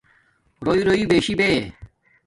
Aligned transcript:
رَݸرَݸ 0.65 1.01
بشآی 1.09 1.33
بے 1.39 1.49